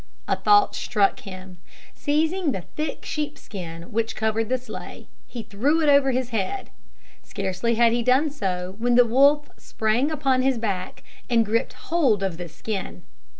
A 0.27 0.35
thought 0.35 0.73
struck 0.73 1.19
him. 1.19 1.59
Seizing 1.93 2.53
the 2.53 2.61
thick 2.61 3.05
sheep 3.05 3.37
skin 3.37 3.83
which 3.91 4.15
covered 4.15 4.49
the 4.49 4.57
sleigh, 4.57 5.07
he 5.27 5.43
threw 5.43 5.79
it 5.79 5.89
over 5.89 6.09
his 6.09 6.29
head. 6.29 6.71
Scarcely 7.21 7.75
had 7.75 7.91
he 7.91 8.01
done 8.01 8.31
so 8.31 8.73
when 8.79 8.95
the 8.95 9.05
wolf 9.05 9.51
sprang 9.57 10.09
upon 10.09 10.41
his 10.41 10.57
back, 10.57 11.03
and 11.29 11.45
gripped 11.45 11.73
hold 11.73 12.23
of 12.23 12.37
the 12.37 12.49
skin. 12.49 13.03